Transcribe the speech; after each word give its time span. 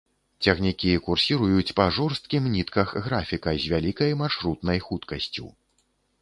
Цягнікі 0.43 0.93
курсіруюць 1.09 1.75
па 1.79 1.85
жорсткім 1.97 2.47
нітках 2.55 2.95
графіка, 3.09 3.53
з 3.65 3.69
вялікай 3.75 4.17
маршрутнай 4.23 4.79
хуткасцю. 4.89 5.47